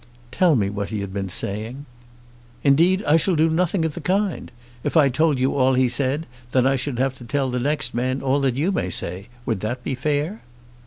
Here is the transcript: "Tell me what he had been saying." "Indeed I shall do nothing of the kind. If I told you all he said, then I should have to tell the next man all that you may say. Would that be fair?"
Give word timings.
"Tell 0.31 0.55
me 0.55 0.67
what 0.71 0.89
he 0.89 1.01
had 1.01 1.13
been 1.13 1.29
saying." 1.29 1.85
"Indeed 2.63 3.03
I 3.05 3.17
shall 3.17 3.35
do 3.35 3.51
nothing 3.51 3.85
of 3.85 3.93
the 3.93 4.01
kind. 4.01 4.49
If 4.83 4.97
I 4.97 5.09
told 5.09 5.37
you 5.37 5.55
all 5.55 5.75
he 5.75 5.87
said, 5.87 6.25
then 6.53 6.65
I 6.65 6.75
should 6.75 6.97
have 6.97 7.15
to 7.19 7.23
tell 7.23 7.51
the 7.51 7.59
next 7.59 7.93
man 7.93 8.19
all 8.19 8.39
that 8.41 8.55
you 8.55 8.71
may 8.71 8.89
say. 8.89 9.27
Would 9.45 9.59
that 9.59 9.83
be 9.83 9.93
fair?" 9.93 10.41